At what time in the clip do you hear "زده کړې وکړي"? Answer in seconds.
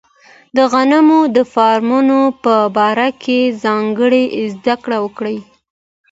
4.53-5.37